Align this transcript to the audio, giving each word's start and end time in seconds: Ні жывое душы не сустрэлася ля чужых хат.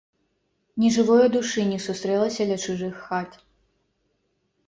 Ні 0.83 0.87
жывое 0.95 1.25
душы 1.35 1.65
не 1.73 1.77
сустрэлася 1.85 2.47
ля 2.51 2.57
чужых 2.63 2.93
хат. 3.09 3.37